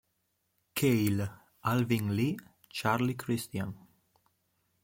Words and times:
Cale, 0.73 1.31
Alvin 1.61 2.15
Lee, 2.17 2.35
Charlie 2.71 3.13
Christian. 3.15 3.75